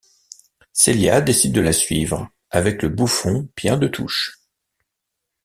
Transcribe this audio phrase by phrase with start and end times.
[0.73, 4.39] Celia décide de la suivre, avec le bouffon Pierre de Touche.